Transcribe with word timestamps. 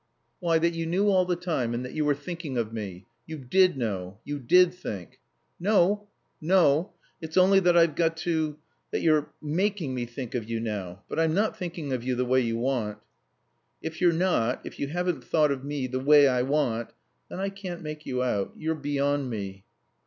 "Why, 0.39 0.57
that 0.57 0.73
you 0.73 0.87
knew 0.87 1.09
all 1.09 1.25
the 1.25 1.35
time 1.35 1.75
and 1.75 1.85
that 1.85 1.93
you 1.93 2.03
were 2.05 2.15
thinking 2.15 2.57
of 2.57 2.73
me. 2.73 3.05
You 3.27 3.37
did 3.37 3.77
know. 3.77 4.17
You 4.23 4.39
did 4.39 4.73
think" 4.73 5.19
"No. 5.69 6.07
No. 6.41 6.93
It's 7.21 7.37
only 7.37 7.59
that 7.59 7.77
I've 7.77 7.93
got 7.93 8.17
to 8.25 8.57
that 8.89 9.01
you're 9.01 9.31
making 9.43 9.93
me 9.93 10.07
think 10.07 10.33
of 10.33 10.49
you 10.49 10.59
now. 10.59 11.03
But 11.07 11.19
I'm 11.19 11.35
not 11.35 11.55
thinking 11.55 11.93
of 11.93 12.03
you 12.03 12.15
the 12.15 12.25
way 12.25 12.41
you 12.41 12.57
want." 12.57 12.97
"If 13.83 14.01
you're 14.01 14.11
not 14.11 14.61
if 14.65 14.79
you 14.79 14.87
haven't 14.87 15.23
thought 15.23 15.51
of 15.51 15.63
me 15.63 15.85
the 15.85 15.99
way 15.99 16.27
I 16.27 16.41
want 16.41 16.89
then 17.29 17.39
I 17.39 17.49
can't 17.49 17.83
make 17.83 18.03
you 18.07 18.23
out. 18.23 18.53
You're 18.57 18.73
beyond 18.73 19.29
me." 19.29 19.65